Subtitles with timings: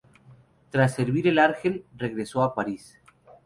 [0.71, 2.99] Tras servir en Argel, regresó a París.